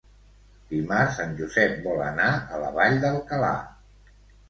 [0.71, 3.55] Dimarts en Josep vol anar a la Vall d'Alcalà.